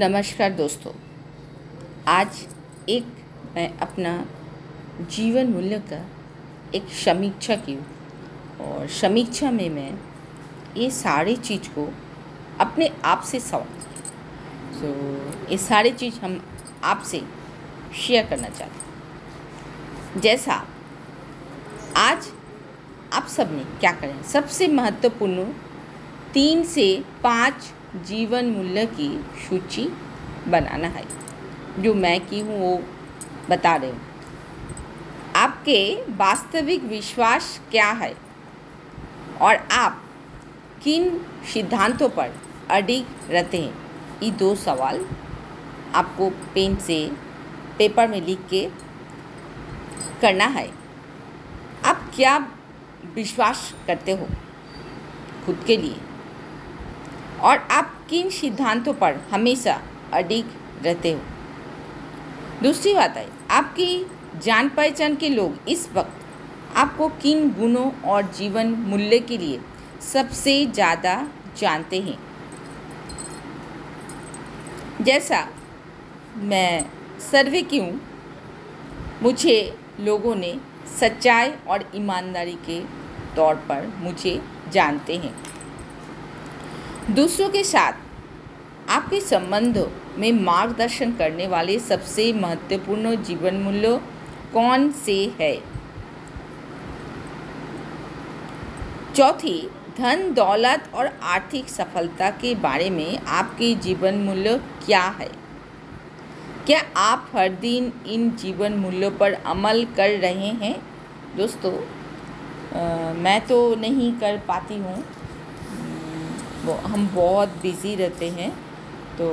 नमस्कार 0.00 0.50
दोस्तों। 0.50 0.92
आज 2.08 2.46
एक 2.88 3.06
मैं 3.56 3.78
अपना 3.78 4.26
जीवन 5.10 5.46
मूल्य 5.46 5.78
का 5.78 6.06
एक 6.74 6.88
समीक्षा 6.88 7.56
की 7.56 7.76
और 8.60 8.88
समीक्षा 8.88 9.50
में 9.50 9.70
मैं 9.70 9.98
ये 10.76 10.90
सारी 10.90 11.36
चीज़ 11.36 11.68
को 11.68 11.94
अपने 12.60 12.90
आप 13.04 13.22
से 13.22 13.40
सवाल 13.40 13.80
सो 14.72 15.42
so, 15.42 15.50
ये 15.50 15.58
सारी 15.58 15.90
चीज़ 15.90 16.20
हम 16.20 16.44
आपसे 16.84 17.22
शेयर 17.96 18.26
करना 18.26 18.48
चाहते 18.48 18.80
हैं। 18.80 20.20
जैसा 20.20 20.66
आज 21.96 22.28
आप 23.12 23.26
सबने 23.26 23.64
क्या 23.78 23.92
करें? 23.92 24.22
सबसे 24.22 24.68
महत्वपूर्ण 24.68 25.44
तीन 26.32 26.64
से 26.64 27.04
पाँच 27.22 27.72
जीवन 27.96 28.44
मूल्य 28.44 28.86
की 28.86 29.24
सूची 29.48 29.88
बनाना 30.48 30.88
है। 30.88 31.04
जो 31.78 31.94
मैं 31.94 32.26
की 32.26 32.40
हूँ, 32.40 32.60
वो 32.60 32.82
बता 33.50 33.76
रही 33.76 33.90
हूँ। 33.90 34.00
आपके 35.36 36.02
वास्तविक 36.08 36.84
विश्वास 36.84 37.60
क्या 37.70 37.90
है? 37.90 38.16
और 39.40 39.56
आप 39.72 40.04
किन 40.82 41.26
सिद्धांतों 41.54 42.08
पर 42.08 42.30
अडिग 42.70 43.04
रहते 43.30 43.58
हैं? 43.58 43.74
ये 44.22 44.30
दो 44.30 44.54
सवाल 44.54 45.06
आपको 45.94 46.30
पेन 46.30 46.76
से 46.76 47.12
पेपर 47.78 48.08
में 48.08 48.26
लिख 48.26 48.38
के 48.50 48.70
करना 50.22 50.44
है। 50.44 50.70
आप 51.84 52.10
क्या 52.14 52.38
विश्वास 53.14 53.74
करते 53.86 54.12
हो? 54.12 54.28
खुद 55.46 55.64
के 55.66 55.76
लिए। 55.76 55.96
और 57.40 57.58
आप 57.70 57.96
किन 58.10 58.30
सिद्धांतों 58.30 58.94
पर 58.94 59.20
हमेशा 59.30 59.80
अडिग 60.12 60.46
रहते 60.82 61.12
हो? 61.12 61.20
दूसरी 62.62 62.94
बात 62.94 63.16
है 63.16 63.28
आपकी 63.50 64.06
जान 64.42 64.68
पहचान 64.68 65.14
के 65.16 65.28
लोग 65.28 65.68
इस 65.68 65.88
वक्त 65.94 66.76
आपको 66.76 67.08
किन 67.22 67.48
गुणों 67.50 67.90
और 68.04 68.30
जीवन 68.32 68.70
मूल्य 68.88 69.18
के 69.18 69.38
लिए 69.38 69.60
सबसे 70.02 70.64
ज़्यादा 70.66 71.14
जानते 71.58 72.00
हैं? 72.00 72.18
जैसा 75.02 75.46
मैं 76.36 76.84
सर्वे 77.20 77.62
की 77.62 77.78
हूँ, 77.78 78.00
मुझे 79.22 79.56
लोगों 80.00 80.34
ने 80.34 80.54
सच्चाई 81.00 81.52
और 81.68 81.90
ईमानदारी 81.94 82.54
के 82.66 82.80
तौर 83.36 83.54
पर 83.68 83.86
मुझे 83.98 84.40
जानते 84.72 85.16
हैं। 85.16 85.34
दूसरों 87.14 87.48
के 87.50 87.62
साथ 87.64 87.92
आपके 88.88 89.20
संबंधों 89.20 89.86
में 90.18 90.32
मार्गदर्शन 90.32 91.12
करने 91.12 91.46
वाले 91.46 91.78
सबसे 91.78 92.32
महत्वपूर्ण 92.32 93.14
जीवन 93.22 93.54
मूल्य 93.54 94.00
कौन 94.52 94.90
से 94.92 95.34
है? 95.40 95.54
चौथी 99.14 99.70
धन 99.98 100.32
दौलत 100.34 100.90
और 100.94 101.06
आर्थिक 101.22 101.68
सफलता 101.68 102.30
के 102.30 102.54
बारे 102.54 102.90
में 102.90 103.18
आपके 103.18 103.74
जीवन 103.74 104.14
मूल्य 104.14 104.56
क्या 104.86 105.04
है? 105.20 105.30
क्या 106.66 106.82
आप 106.96 107.30
हर 107.34 107.48
दिन 107.48 107.92
इन 108.06 108.30
जीवन 108.36 108.72
मूल्यों 108.72 109.10
पर 109.10 109.32
अमल 109.32 109.84
कर 109.96 110.10
रहे 110.10 110.50
हैं? 110.62 110.76
दोस्तों 111.36 111.72
आ, 111.72 113.12
मैं 113.12 113.40
तो 113.46 113.74
नहीं 113.74 114.12
कर 114.12 114.36
पाती 114.38 114.74
हूँ। 114.74 115.04
हम 116.62 117.08
बहुत 117.14 117.48
बिज़ी 117.62 117.94
रहते 117.96 118.28
हैं। 118.30 118.50
तो 119.18 119.28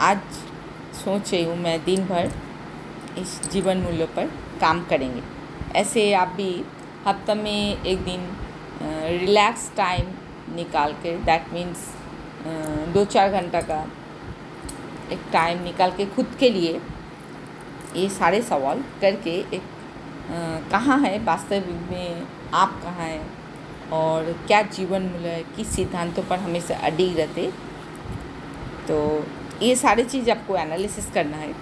आज 0.00 0.18
सोच 0.94 1.32
रही 1.32 1.44
हूँ 1.44 1.56
मैं 1.56 1.78
दिन 1.84 2.04
भर 2.06 2.30
इस 3.18 3.40
जीवन 3.52 3.76
मूल्य 3.78 4.06
पर 4.16 4.26
काम 4.60 4.84
करेंगे। 4.84 5.22
ऐसे 5.78 6.12
आप 6.14 6.28
भी 6.36 6.52
हफ़्ता 7.06 7.34
में 7.34 7.82
एक 7.82 8.04
दिन 8.04 8.28
रिलैक्स 9.20 9.70
टाइम 9.76 10.06
निकाल 10.56 10.92
के 11.02 11.16
दैट 11.24 11.52
मीन्स 11.52 11.88
दो 12.94 13.04
चार 13.06 13.32
घंटा 13.32 13.60
का 13.62 13.82
एक 15.12 15.20
टाइम 15.32 15.62
निकाल 15.64 15.90
के 15.96 16.06
खुद 16.06 16.36
के 16.40 16.48
लिए 16.50 16.80
ये 17.96 18.08
सारे 18.08 18.40
सवाल 18.42 18.82
करके 19.00 19.36
एक 19.56 19.62
कहाँ 20.70 20.98
है 21.00 21.18
वास्तविक 21.24 21.90
में 21.90 22.26
आप 22.54 22.80
कहाँ 22.82 23.06
हैं? 23.06 23.41
और 23.92 24.32
क्या 24.46 24.62
जीवन 24.70 25.02
मूल्य 25.02 25.28
है, 25.28 25.42
किस 25.56 25.68
सिद्धांतों 25.68 26.22
पर 26.22 26.38
हमेशा 26.38 26.76
अडिग 26.86 27.16
रहते 27.18 27.50
तो 28.88 29.24
ये 29.62 29.74
सारी 29.76 30.04
चीज़ 30.04 30.30
आपको 30.30 30.56
एनालिसिस 30.56 31.10
करना 31.12 31.36
है। 31.36 31.54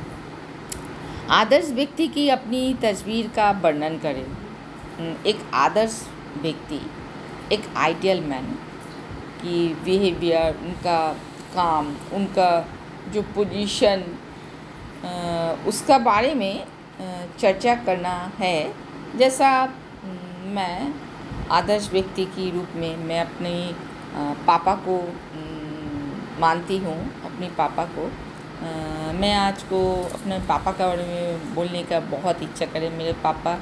आदर्श 1.30 1.70
व्यक्ति 1.72 2.06
की 2.08 2.28
अपनी 2.30 2.62
तस्वीर 2.82 3.28
का 3.36 3.50
वर्णन 3.62 3.98
करें। 3.98 4.24
एक 5.26 5.40
आदर्श 5.54 6.00
व्यक्ति, 6.42 6.80
एक 7.52 7.68
आइडियल 7.76 8.20
मैन 8.24 8.46
की 9.38 9.68
बिहेवियर 9.84 10.56
उनका 10.58 10.98
काम, 11.54 11.94
उनका 12.14 12.50
जो 13.12 13.22
पोजीशन 13.34 14.04
उसका 15.68 15.98
बारे 16.00 16.34
में 16.34 16.64
चर्चा 17.38 17.74
करना 17.84 18.14
है। 18.38 18.72
जैसा 19.18 19.50
मैं 20.54 20.92
आदर्श 21.50 21.88
व्यक्ति 21.92 22.24
के 22.26 22.50
रूप 22.50 22.76
में 22.76 22.96
मैं 22.98 23.20
अपने 23.20 23.52
पापा 24.46 24.74
को 24.86 24.96
मानती 26.40 26.76
हूँ, 26.78 26.98
अपने 27.24 27.48
पापा 27.58 27.84
को। 27.88 28.10
मैं 29.14 29.32
आज 29.34 29.62
को 29.62 29.80
अपने 30.04 30.38
पापा 30.48 30.72
के 30.72 30.84
बारे 30.84 31.04
में 31.04 31.54
बोलने 31.54 31.82
का 31.82 32.00
बहुत 32.10 32.42
इच्छा 32.42 32.66
करे। 32.66 32.90
मेरे 32.90 33.12
पापा 33.24 33.52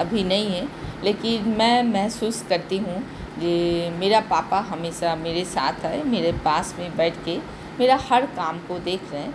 अभी 0.00 0.24
नहीं 0.24 0.50
है, 0.50 0.66
लेकिन 1.04 1.48
मैं 1.58 1.82
महसूस 1.84 2.42
करती 2.48 2.78
हूँ 2.78 3.00
कि 3.34 3.52
मेरा 3.98 4.20
पापा 4.30 4.58
हमेशा 4.68 5.14
मेरे 5.16 5.44
साथ 5.46 5.84
है 5.84 6.02
मेरे 6.08 6.32
पास 6.44 6.74
में 6.78 6.96
बैठ 6.96 7.24
के 7.24 7.38
मेरा 7.78 7.98
हर 8.02 8.26
काम 8.36 8.58
को 8.68 8.78
देख 8.80 9.12
रहे 9.12 9.22
हैं। 9.22 9.34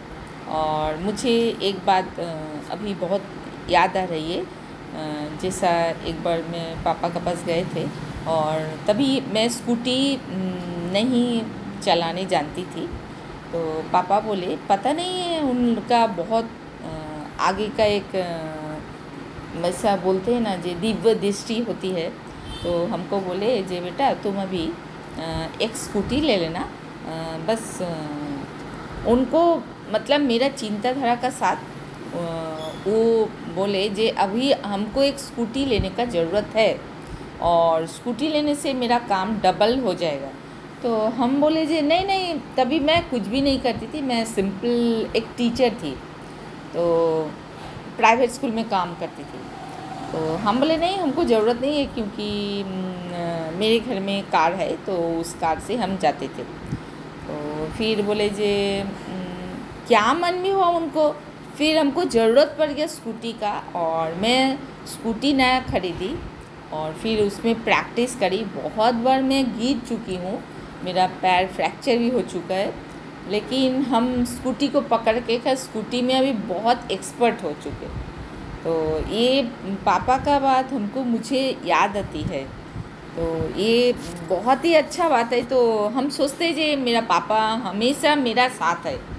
और 0.55 0.97
मुझे 0.99 1.31
एक 1.63 1.85
बात 1.85 2.19
अभी 2.71 2.93
बहुत 2.95 3.23
याद 3.69 3.97
आ 3.97 4.03
रही 4.05 4.33
है 4.33 4.43
जैसा 5.41 5.69
एक 6.07 6.23
बार 6.23 6.41
मैं 6.51 6.83
पापा 6.83 7.09
के 7.09 7.19
पास 7.25 7.43
गए 7.45 7.63
थे 7.75 7.85
और 8.29 8.61
तभी 8.87 9.09
मैं 9.33 9.47
स्कूटी 9.49 9.99
नहीं 10.93 11.41
चलाने 11.83 12.25
जानती 12.25 12.63
थी। 12.65 12.85
तो 13.51 13.59
पापा 13.93 14.19
बोले, 14.19 14.55
पता 14.69 14.93
नहीं 14.93 15.19
है 15.21 15.41
उनका 15.41 16.05
बहुत 16.15 16.49
आगे 17.41 17.67
का 17.77 17.85
एक 17.85 18.15
वैसा 19.55 19.95
बोलते 19.97 20.33
हैं 20.33 20.41
ना, 20.41 20.55
जो 20.55 20.73
दिव्य 20.79 21.13
दृष्टि 21.15 21.59
होती 21.61 21.89
है। 21.89 22.09
तो 22.63 22.85
हमको 22.87 23.19
बोले, 23.21 23.61
जे 23.63 23.79
बेटा, 23.81 24.13
तुम 24.23 24.41
अभी 24.41 24.63
एक 25.61 25.75
स्कूटी 25.75 26.21
ले 26.21 26.37
लेना। 26.37 26.67
बस 27.47 27.81
उनको 29.07 29.41
मतलब 29.93 30.21
मेरा 30.21 30.47
चिंताधारा 30.51 31.15
का 31.15 31.29
साथ 31.31 31.57
वो 32.87 33.29
बोले 33.55 33.87
जे 33.91 34.07
अभी 34.19 34.51
हमको 34.53 35.03
एक 35.03 35.19
स्कूटी 35.19 35.65
लेने 35.65 35.89
का 35.91 36.05
ज़रूरत 36.07 36.51
है 36.55 36.69
और 37.43 37.85
स्कूटी 37.87 38.27
लेने 38.29 38.55
से 38.55 38.73
मेरा 38.75 38.99
काम 39.09 39.33
डबल 39.41 39.79
हो 39.79 39.93
जाएगा। 39.95 40.29
तो 40.83 40.95
हम 41.17 41.39
बोले 41.41 41.65
जे 41.65 41.81
नहीं 41.81 42.05
नहीं, 42.05 42.33
तभी 42.57 42.79
मैं 42.81 43.01
कुछ 43.09 43.27
भी 43.27 43.41
नहीं 43.41 43.59
करती 43.59 43.87
थी, 43.87 44.01
मैं 44.01 44.23
सिंपल 44.25 45.09
एक 45.15 45.27
टीचर 45.37 45.73
थी 45.83 45.91
तो 46.73 46.85
प्राइवेट 47.97 48.29
स्कूल 48.31 48.51
में 48.51 48.63
काम 48.69 48.93
करती 48.99 49.23
थी। 49.23 49.39
तो 50.11 50.35
हम 50.37 50.59
बोले 50.59 50.77
नहीं, 50.77 50.97
हमको 50.97 51.23
ज़रूरत 51.25 51.61
नहीं 51.61 51.77
है 51.77 51.85
क्योंकि 51.93 52.63
मेरे 53.59 53.79
घर 53.79 53.99
में 53.99 54.23
कार 54.31 54.53
है 54.53 54.71
तो 54.85 54.97
उस 55.19 55.33
कार 55.41 55.59
से 55.59 55.75
हम 55.77 55.97
जाते 55.97 56.27
थे। 56.27 56.43
तो 57.27 57.67
फिर 57.77 58.01
बोले 58.01 58.29
जे 58.31 58.53
क्या 59.87 60.13
मन 60.13 60.35
में 60.35 60.51
हुआ 60.51 60.67
उनको? 60.77 61.13
फिर 61.57 61.77
हमको 61.77 62.03
ज़रूरत 62.05 62.55
पड़ 62.59 62.69
गया 62.69 62.87
स्कूटी 62.87 63.31
का 63.33 63.51
और 63.75 64.13
मैं 64.13 64.57
स्कूटी 64.87 65.33
नया 65.33 65.59
ख़रीदी 65.61 66.15
और 66.73 66.93
फिर 66.93 67.21
उसमें 67.21 67.63
प्रैक्टिस 67.63 68.15
करी। 68.15 68.43
बहुत 68.55 68.95
बार 68.95 69.21
मैं 69.23 69.43
गिर 69.59 69.79
चुकी 69.89 70.15
हूँ, 70.15 70.41
मेरा 70.83 71.07
पैर 71.21 71.47
फ्रैक्चर 71.47 71.97
भी 71.97 72.09
हो 72.09 72.21
चुका 72.23 72.55
है, 72.55 72.73
लेकिन 73.29 73.81
हम 73.83 74.23
स्कूटी 74.25 74.67
को 74.67 74.81
पकड़ 74.81 75.17
के, 75.19 75.37
खैर 75.39 75.55
स्कूटी 75.55 76.01
में 76.01 76.13
अभी 76.15 76.31
बहुत 76.49 76.91
एक्सपर्ट 76.91 77.43
हो 77.43 77.51
चुके। 77.63 77.87
तो 78.63 78.75
ये 79.09 79.41
पापा 79.85 80.17
का 80.17 80.39
बात 80.39 80.73
हमको 80.73 81.03
मुझे 81.05 81.41
याद 81.65 81.97
आती 81.97 82.21
है। 82.23 82.43
तो 83.15 83.25
ये 83.59 83.93
बहुत 84.29 84.65
ही 84.65 84.73
अच्छा 84.73 85.09
बात 85.09 85.33
है। 85.33 85.41
तो 85.43 85.87
हम 85.87 86.09
सोचते 86.09 86.51
जे 86.53 86.75
मेरा 86.75 87.01
पापा 87.01 87.39
हमेशा 87.63 88.15
मेरा 88.15 88.47
साथ 88.51 88.85
है। 88.85 89.14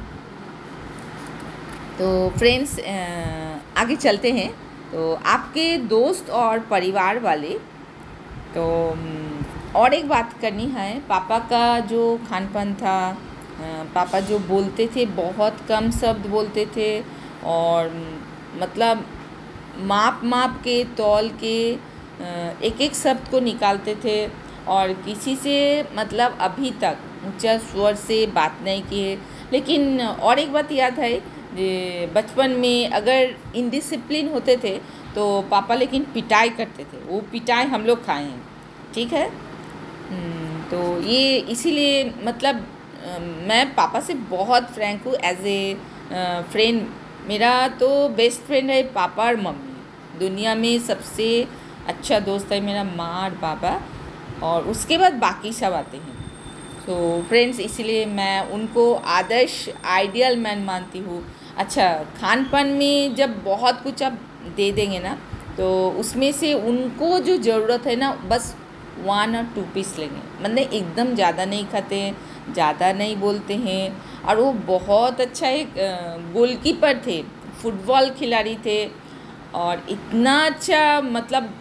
तो 1.98 2.08
फ्रेंड्स 2.30 2.78
आगे 3.78 3.96
चलते 3.96 4.32
हैं। 4.32 4.50
तो 4.92 5.12
आपके 5.26 5.76
दोस्त 5.88 6.30
और 6.32 6.58
परिवार 6.70 7.18
वाले 7.20 7.58
तो 8.54 8.64
और 9.76 9.94
एक 9.94 10.08
बात 10.08 10.32
करनी 10.40 10.66
है, 10.66 10.98
पापा 11.08 11.38
का 11.50 11.78
जो 11.82 12.16
खान 12.28 12.46
पान 12.54 12.74
था 12.74 13.16
पापा 13.94 14.20
जो 14.20 14.38
बोलते 14.38 14.86
थे, 14.96 15.04
बहुत 15.06 15.60
कम 15.68 15.90
शब्द 15.92 16.26
बोलते 16.26 16.66
थे 16.76 16.88
और 17.46 17.90
मतलब 18.60 19.04
माप 19.84 20.20
माप 20.24 20.60
के, 20.64 20.82
तौल 20.96 21.28
के 21.40 21.56
एक 22.66 22.80
एक 22.80 22.94
शब्द 22.94 23.28
को 23.30 23.40
निकालते 23.42 23.94
थे 24.04 24.26
और 24.68 24.92
किसी 25.04 25.36
से 25.36 25.56
मतलब 25.96 26.38
अभी 26.40 26.70
तक 26.82 26.98
ऊँचा 27.26 27.56
स्वर 27.60 27.94
से 27.96 28.26
बात 28.34 28.58
नहीं 28.64 28.82
किए। 28.82 29.16
लेकिन 29.52 30.00
और 30.00 30.38
एक 30.38 30.52
बात 30.52 30.72
याद 30.72 30.98
है 30.98 31.12
बचपन 32.14 32.50
में 32.52 32.90
अगर 32.90 33.34
इनडिसिप्लिन 33.56 34.28
होते 34.28 34.56
थे 34.64 34.76
तो 35.14 35.42
पापा 35.50 35.74
लेकिन 35.74 36.04
पिटाई 36.14 36.50
करते 36.50 36.84
थे। 36.84 37.04
वो 37.06 37.20
पिटाई 37.32 37.64
हम 37.66 37.84
लोग 37.86 38.04
खाए 38.06 38.24
हैं। 38.24 38.42
ठीक 38.94 39.12
है? 39.12 39.28
हम्म, 40.08 40.62
तो 40.70 41.00
ये 41.02 41.38
इसीलिए 41.50 42.04
मतलब 42.24 42.66
मैं 43.48 43.74
पापा 43.74 44.00
से 44.00 44.14
बहुत 44.30 44.70
फ्रैंक 44.74 45.04
हूँ। 45.06 45.14
एज 45.14 45.46
ए 45.46 45.76
फ्रेंड 46.52 46.86
मेरा 47.28 47.52
तो 47.78 47.88
बेस्ट 48.10 48.40
फ्रेंड 48.42 48.70
है 48.70 48.82
पापा 48.92 49.24
और 49.24 49.36
मम्मी। 49.38 50.18
दुनिया 50.18 50.54
में 50.54 50.78
सबसे 50.80 51.26
अच्छा 51.88 52.18
दोस्त 52.20 52.52
है 52.52 52.60
मेरा 52.60 52.84
माँ 52.86 53.22
और 53.22 53.34
पापा 53.38 53.80
और 54.42 54.66
उसके 54.68 54.98
बाद 54.98 55.12
बाकी 55.20 55.52
सब 55.52 55.72
आते 55.74 55.96
हैं। 55.96 56.14
तो 56.86 56.96
फ्रेंड्स 57.28 57.60
इसलिए 57.60 58.04
मैं 58.06 58.40
उनको 58.50 58.92
आदर्श 58.94 59.68
आइडियल 59.84 60.36
मैन 60.38 60.62
मानती 60.64 60.98
हूँ। 60.98 61.22
अच्छा 61.56 61.92
खान 62.18 62.44
पान 62.44 62.68
में 62.78 63.14
जब 63.14 63.42
बहुत 63.44 63.82
कुछ 63.82 64.02
आप 64.02 64.18
दे 64.56 64.70
देंगे 64.72 64.98
ना 65.00 65.16
तो 65.56 65.68
उसमें 66.00 66.30
से 66.32 66.52
उनको 66.54 67.18
जो 67.20 67.36
ज़रूरत 67.38 67.86
है 67.86 67.94
ना, 67.96 68.10
बस 68.28 68.54
वन 68.98 69.36
और 69.36 69.44
टू 69.54 69.62
पीस 69.74 69.98
लेंगे। 69.98 70.20
मतलब 70.42 70.58
एकदम 70.58 71.14
ज़्यादा 71.14 71.44
नहीं 71.44 71.66
खाते 71.66 71.96
हैं 71.96 72.52
ज़्यादा 72.52 72.92
नहीं 72.92 73.16
बोलते 73.16 73.54
हैं। 73.56 74.24
और 74.24 74.40
वो 74.40 74.52
बहुत 74.66 75.20
अच्छा 75.20 75.48
एक 75.50 75.74
गोलकीपर 76.34 77.00
थे 77.06 77.20
फुटबॉल 77.62 78.10
खिलाड़ी 78.10 78.54
थे। 78.66 78.84
और 79.54 79.82
इतना 79.90 80.38
अच्छा 80.46 81.00
मतलब 81.02 81.52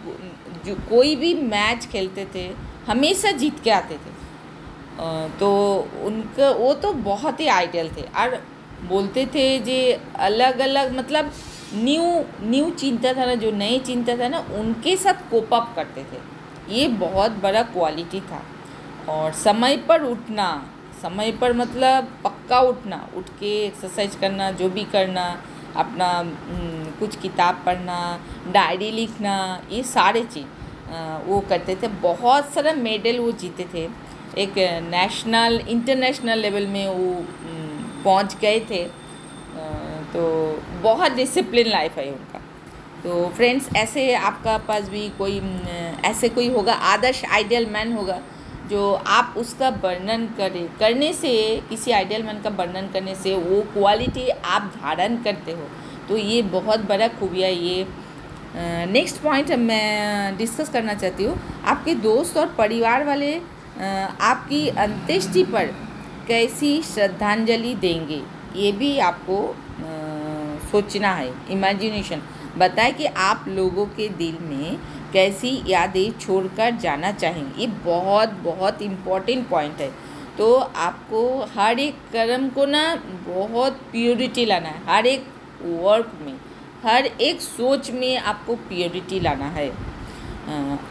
जो 0.66 0.74
कोई 0.90 1.14
भी 1.16 1.32
मैच 1.36 1.86
खेलते 1.92 2.26
थे, 2.34 2.46
हमेशा 2.86 3.30
जीत 3.32 3.60
के 3.64 3.70
आते 3.70 3.94
थे। 3.96 4.14
तो 5.38 5.48
उनका, 6.04 6.50
वो 6.50 6.72
तो 6.74 6.92
बहुत 6.92 7.40
ही 7.40 7.46
आइडियल 7.50 7.90
थे। 7.96 8.02
और 8.02 8.40
बोलते 8.82 9.26
थे 9.26 9.58
जे 9.58 9.78
अलग 10.18 10.58
अलग 10.58 10.96
मतलब 10.96 11.32
न्यू 11.74 12.02
न्यू 12.42 12.70
चिंता 12.70 13.12
था 13.12 13.24
ना, 13.26 13.34
जो 13.34 13.50
नए 13.50 13.78
चिंता 13.78 14.16
था 14.16 14.28
ना, 14.28 14.38
उनके 14.38 14.96
साथ 14.96 15.30
कोप 15.30 15.54
अप 15.54 15.72
करते 15.76 16.02
थे। 16.02 16.20
ये 16.74 16.88
बहुत 16.88 17.30
बड़ा 17.32 17.62
क्वालिटी 17.62 18.20
था। 18.20 18.42
और 19.08 19.32
समय 19.32 19.76
पर 19.76 20.02
उठना, 20.02 20.48
समय 21.02 21.32
पर 21.32 21.52
मतलब 21.52 22.08
पक्का 22.24 22.60
उठना, 22.60 23.08
उठ 23.16 23.28
के 23.40 23.50
एक्सरसाइज 23.66 24.14
करना, 24.14 24.50
जो 24.50 24.68
भी 24.68 24.84
करना, 24.84 25.24
अपना 25.76 26.08
कुछ 26.98 27.16
किताब 27.16 27.62
पढ़ना 27.66 27.98
डायरी 28.52 28.90
लिखना, 28.90 29.62
ये 29.72 29.82
सारे 29.82 30.22
चीज़ 30.24 30.46
वो 31.26 31.40
करते 31.40 31.76
थे। 31.76 31.88
बहुत 32.02 32.52
सारा 32.52 32.72
मेडल 32.72 33.18
वो 33.18 33.32
जीते 33.32 33.66
थे। 33.74 33.88
एक 34.38 34.54
नेशनल 34.84 35.60
इंटरनेशनल 35.68 36.38
लेवल 36.38 36.66
में 36.66 36.86
वो 36.88 37.24
पहुँच 38.06 38.36
गए 38.40 38.60
थे 38.70 38.84
तो 40.12 40.22
बहुत 40.82 41.12
डिसिप्लिन 41.12 41.68
लाइफ 41.68 41.98
है 41.98 42.10
उनका। 42.10 42.40
तो 43.04 43.28
फ्रेंड्स 43.36 43.68
ऐसे 43.76 44.14
आपका 44.16 44.56
पास 44.60 44.88
भी 44.88 45.08
कोई 45.18 45.40
ऐसे 46.04 46.28
कोई 46.30 46.48
होगा, 46.50 46.72
आदर्श 46.72 47.24
आइडियल 47.26 47.66
मैन 47.70 47.92
होगा, 47.92 48.18
जो 48.70 48.92
आप 48.92 49.34
उसका 49.38 49.68
वर्णन 49.82 50.26
करें, 50.38 50.66
करने 50.78 51.12
से, 51.12 51.32
किसी 51.68 51.90
आइडियल 51.92 52.22
मैन 52.22 52.40
का 52.42 52.50
वर्णन 52.52 52.88
करने 52.92 53.14
से 53.14 53.34
वो 53.36 53.60
क्वालिटी 53.72 54.28
आप 54.28 54.72
धारण 54.76 55.16
करते 55.22 55.52
हो। 55.52 55.68
तो 56.08 56.16
ये 56.16 56.42
बहुत 56.50 56.80
बड़ा 56.88 57.08
खूबिया 57.10 57.48
ये। 57.48 57.86
नेक्स्ट 58.88 59.22
पॉइंट 59.22 59.50
मैं 59.60 60.36
डिस्कस 60.36 60.68
करना 60.68 60.94
चाहती 60.94 61.24
हूँ, 61.24 61.38
आपके 61.64 61.94
दोस्त 62.02 62.36
और 62.36 62.54
परिवार 62.58 63.04
वाले 63.04 63.34
आपकी 63.76 64.68
अंत्येष्टि 64.68 65.42
पर 65.44 65.74
कैसी 66.28 66.82
श्रद्धांजलि 66.82 67.74
देंगे? 67.74 68.22
ये 68.56 68.72
भी 68.72 68.98
आपको 68.98 69.38
आ, 69.48 70.68
सोचना 70.70 71.12
है 71.14 71.32
इमेजिनेशन 71.50 72.22
बताएँ 72.58 72.92
कि 72.92 73.06
आप 73.06 73.44
लोगों 73.48 73.86
के 73.86 74.08
दिल 74.08 74.38
में 74.42 74.78
कैसी 75.12 75.62
यादें 75.66 76.18
छोड़कर 76.18 76.70
जाना 76.76 77.12
चाहेंगे? 77.12 77.60
ये 77.60 77.66
बहुत 77.66 78.28
बहुत 78.44 78.82
इंपॉर्टेंट 78.82 79.48
पॉइंट 79.48 79.80
है। 79.80 79.90
तो 80.38 80.54
आपको 80.54 81.48
हर 81.54 81.78
एक 81.78 81.94
कर्म 82.12 82.48
को 82.48 82.64
ना 82.66 82.84
बहुत 83.28 83.72
प्योरिटी 83.72 84.44
लाना 84.44 84.68
है। 84.68 84.82
हर 84.86 85.06
एक 85.06 85.26
वर्क 85.62 86.12
में 86.20 86.34
हर 86.84 87.06
एक 87.06 87.40
सोच 87.40 87.90
में 87.90 88.16
आपको 88.18 88.54
प्योरिटी 88.54 89.20
लाना 89.20 89.46
है। 89.50 89.68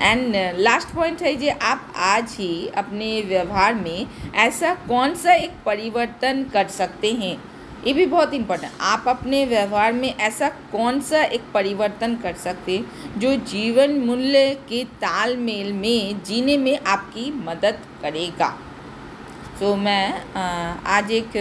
एंड 0.01 0.35
लास्ट 0.59 0.89
पॉइंट 0.95 1.21
है 1.21 1.35
जी 1.35 1.47
आप 1.47 1.93
आज 1.95 2.35
ही 2.39 2.67
अपने 2.67 3.21
व्यवहार 3.21 3.73
में 3.73 4.07
ऐसा 4.35 4.73
कौन 4.73 5.15
सा 5.15 5.33
एक 5.33 5.51
परिवर्तन 5.65 6.43
कर 6.53 6.67
सकते 6.67 7.11
हैं? 7.11 7.37
ये 7.87 7.93
भी 7.93 8.05
बहुत 8.05 8.33
इम्पोर्टेंट 8.33 8.73
आप 8.81 9.05
अपने 9.07 9.45
व्यवहार 9.45 9.93
में 9.93 10.13
ऐसा 10.17 10.49
कौन 10.49 10.99
सा 11.01 11.21
एक 11.23 11.41
परिवर्तन 11.53 12.15
कर 12.15 12.33
सकते 12.33 12.83
जो 13.17 13.35
जीवन 13.35 13.91
मूल्य 13.99 14.49
के 14.69 14.83
तालमेल 14.83 15.73
में 15.73 16.23
जीने 16.23 16.57
में 16.57 16.79
आपकी 16.87 17.31
मदद 17.31 17.79
करेगा? 18.01 18.57
तो 19.59 19.71
so, 19.71 19.79
मैं 19.79 20.21
आज 20.85 21.11
एक 21.11 21.31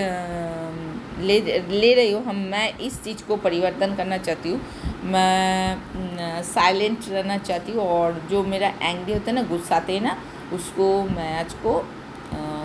ले 1.25 1.41
ले 1.71 1.93
रही 1.95 2.13
हूँ। 2.13 2.25
हम, 2.25 2.37
मैं 2.51 2.79
इस 2.79 3.03
चीज़ 3.05 3.23
को 3.25 3.37
परिवर्तन 3.39 3.95
करना 3.97 4.19
चाहती 4.19 4.51
हूँ। 4.51 4.61
मैं 5.07 6.43
साइलेंट 6.45 7.09
रहना 7.09 7.39
चाहती 7.39 7.73
हूँ 7.73 7.83
और 7.83 8.21
जो 8.31 8.43
मेरा 8.45 8.69
एंग्री 8.83 9.13
होता 9.13 9.31
है 9.31 9.35
ना, 9.35 9.43
गुस्साते 9.49 9.93
हैं 9.93 10.03
ना, 10.03 10.17
उसको 10.53 10.87
मैं 11.07 11.39
आज 11.39 11.53
को 11.67 11.83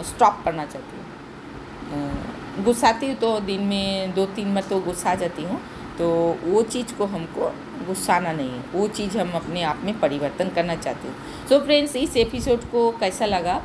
स्टॉप 0.06 0.42
करना 0.46 0.66
चाहती 0.66 0.98
हूँ। 0.98 2.64
गुस्साती 2.64 3.08
हूँ 3.08 3.16
तो 3.16 3.40
दिन 3.42 3.62
में 3.64 4.14
दो 4.16 4.26
तीन 4.36 4.54
बार 4.56 4.64
तो 4.70 4.80
गुस्सा 4.82 5.16
जाती 5.16 5.44
हूँ। 5.44 5.60
तो 5.98 6.08
वो 6.44 6.62
चीज़ 6.64 6.94
को 6.98 7.06
हमको 7.08 7.50
गुस्साना 7.88 8.32
नहीं 8.34 8.50
है। 8.50 8.64
वो 8.74 8.88
चीज़ 8.90 9.18
हम 9.18 9.32
अपने 9.36 9.64
आप 9.64 9.82
में 9.84 10.00
परिवर्तन 10.00 10.50
करना 10.50 10.76
चाहते 10.76 11.08
हैं। 11.08 11.48
सो 11.50 11.60
फ्रेंड्स 11.60 11.96
इस 11.96 12.18
एपिसोड 12.18 12.64
को 12.72 12.90
कैसा 13.00 13.26
लगा? 13.26 13.62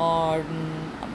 और 0.00 0.44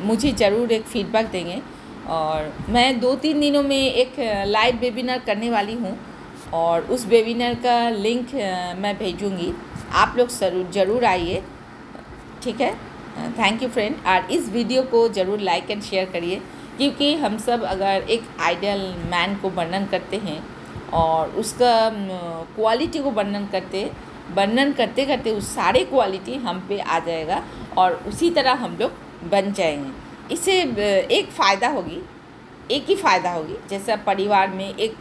मुझे 0.02 0.32
ज़रूर 0.32 0.72
एक 0.72 0.84
फीडबैक 0.84 1.28
देंगे। 1.28 1.62
और 2.10 2.52
मैं 2.70 3.00
दो 3.00 3.16
तीन 3.16 3.40
दिनों 3.40 3.64
में 3.64 3.78
एक 3.78 4.16
लाइव 4.48 4.80
वेबिनार 4.80 5.20
करने 5.26 5.50
वाली 5.50 5.74
हूँ 5.76 5.98
और 6.54 6.82
उस 6.92 7.06
वेबिनार 7.08 7.54
का 7.56 7.90
लिंक 7.90 8.34
मैं 8.80 8.98
भेजूँगी। 8.98 9.54
आप 9.94 10.16
लोग 10.18 10.30
ज़रूर 10.30 10.72
ज़रूर 10.74 11.06
आइए। 11.06 11.42
ठीक 12.44 12.62
है? 12.62 12.74
थैंक 13.40 13.64
यू 13.64 13.70
फ्रेंड 13.70 13.96
और 14.08 14.32
इस 14.32 14.50
वीडियो 14.50 14.84
को 14.84 15.08
ज़रूर 15.10 15.40
लाइक 15.42 15.72
एंड 15.72 15.82
शेयर 15.82 16.10
करिए, 16.10 16.42
क्योंकि 16.78 17.14
हम 17.16 17.38
सब 17.40 17.64
अगर 17.64 18.06
एक 18.10 18.24
आइडियल 18.42 18.82
मैन 19.12 19.36
को 19.36 19.50
वर्णन 19.52 19.86
करते 19.86 20.18
हैं 20.18 20.42
और 20.94 21.30
उसका 21.40 21.74
क्वालिटी 22.56 23.00
को 23.00 23.12
वर्णन 23.12 23.48
करते 23.52 23.90
वर्णन 24.36 24.72
करते 24.72 25.06
करते 25.06 25.32
उस 25.32 25.54
सारे 25.56 25.84
क्वालिटी 25.86 26.36
हम 26.38 26.60
पे 26.70 26.80
आ 26.80 27.00
जाएगा 27.00 27.44
और 27.78 27.94
उसी 28.08 28.30
तरह 28.30 28.54
हम 28.64 28.78
लोग 28.80 29.30
बन 29.32 29.52
जाएँगे। 29.54 30.03
इससे 30.32 30.62
एक 31.12 31.30
फ़ायदा 31.32 31.68
होगी, 31.70 32.02
एक 32.72 32.86
ही 32.88 32.96
फ़ायदा 32.96 33.32
होगी। 33.32 33.56
जैसा 33.70 33.96
परिवार 34.06 34.50
में 34.50 34.70
एक 34.70 34.96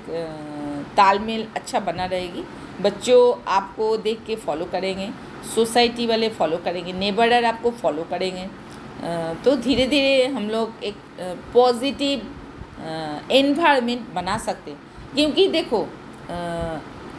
तालमेल 0.97 1.47
अच्छा 1.57 1.81
बना 1.81 2.05
रहेगी। 2.07 2.45
बच्चों 2.81 3.21
आपको 3.52 3.97
देख 3.99 4.25
के 4.26 4.37
फॉलो 4.37 4.64
करेंगे 4.64 5.09
सोसाइटी 5.55 6.07
वाले 6.07 6.29
फॉलो 6.31 6.57
करेंगे 6.64 6.93
नेबरर 6.93 7.45
आपको 7.45 7.71
फॉलो 7.73 8.02
करेंगे। 8.11 8.47
तो 9.45 9.55
धीरे 9.59 9.87
धीरे 9.87 10.26
हम 10.26 10.49
लोग 10.50 10.85
एक 10.85 10.97
पॉजिटिव 11.55 12.21
एनवायरनमेंट 13.33 14.09
बना 14.14 14.37
सकते 14.38 14.71
हैं। 14.71 14.79
क्योंकि 15.14 15.47
देखो 15.49 15.87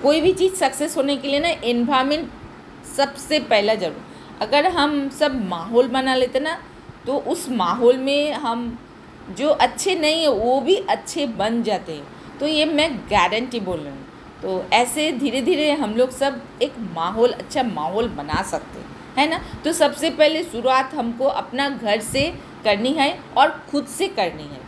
कोई 0.04 0.22
भी 0.22 0.34
चीज़ 0.34 0.54
सक्सेस 0.56 0.98
होने 0.98 1.16
के 1.18 1.28
लिए 1.28 1.40
ना 1.40 1.50
एनवायरनमेंट 1.50 2.30
सबसे 2.88 3.40
पहला 3.42 3.76
ज़रूर। 3.76 4.02
अगर 4.42 4.68
हम 4.72 5.10
सब 5.10 5.36
माहौल 5.50 5.88
बना 5.90 6.16
लेते 6.16 6.40
ना 6.40 6.58
तो 7.06 7.18
उस 7.28 7.50
माहौल 7.52 7.98
में 7.98 8.34
हम 8.34 8.78
जो 9.38 9.50
अच्छे 9.50 9.96
नहीं 9.96 10.22
है, 10.22 10.30
वो 10.30 10.60
भी 10.62 10.76
अच्छे 10.76 11.26
बन 11.28 11.62
जाते 11.64 11.94
हैं। 11.94 12.38
तो 12.40 12.48
ये 12.48 12.66
मैं 12.66 12.96
गारंटी 13.12 13.60
बोल 13.60 13.80
रही 13.80 13.90
हूँ। 13.90 14.06
तो 14.42 14.64
ऐसे 14.74 15.12
धीरे 15.12 15.42
धीरे 15.42 15.72
हम 15.74 15.94
लोग 15.96 16.10
सब 16.12 16.42
एक 16.62 16.74
माहौल 16.96 17.32
अच्छा 17.32 17.64
माहौल 17.64 18.08
बना 18.12 18.42
सकते 18.44 18.80
हैं, 18.80 18.88
है 19.18 19.30
ना? 19.30 19.40
तो 19.64 19.74
सबसे 19.74 20.10
पहले 20.12 20.44
शुरुआत 20.44 20.94
हमको 20.94 21.26
अपना 21.26 21.70
घर 21.70 22.00
से 22.02 22.28
करनी 22.64 22.92
है 22.94 23.18
और 23.38 23.50
खुद 23.72 23.86
से 23.88 24.08
करनी 24.10 24.44
है। 24.44 24.62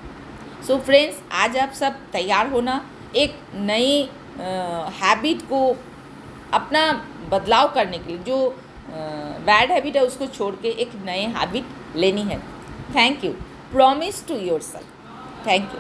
सो 0.58 0.74
so 0.74 0.80
फ्रेंड्स 0.82 1.22
आज 1.34 1.58
आप 1.58 1.72
सब 1.74 1.98
तैयार 2.14 2.50
होना, 2.50 2.82
एक 3.16 3.36
नई 3.56 4.10
हैबिट 4.96 5.42
को 5.50 5.76
अपना 6.54 6.92
बदलाव 7.32 7.72
करने 7.74 7.98
के 7.98 8.10
लिए, 8.10 8.18
जो 8.20 8.50
बैड 8.90 9.72
हैबिट 9.72 9.96
है, 9.96 10.04
उसको 10.04 10.28
छोड़ 10.28 10.54
के 10.56 10.70
एक 10.82 10.92
नए 11.06 11.26
हैबिट 11.36 11.75
लेनी 11.96 12.22
है। 12.24 12.40
Thank 12.96 13.24
you 13.26 13.32
promise 13.72 14.28
to 14.28 14.36
yourself 14.62 15.48
thank 15.48 15.74
you 15.74 15.80